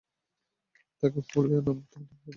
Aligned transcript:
তাকে 1.03 1.19
পুলে 1.29 1.57
নামতে 1.57 1.97
কে 2.01 2.09
দেখেছেন? 2.09 2.29